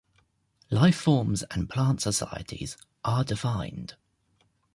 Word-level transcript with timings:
Lifeforms 0.71 1.43
and 1.51 1.69
plant-societies 1.69 2.75
are 3.05 3.23
defined. 3.23 3.97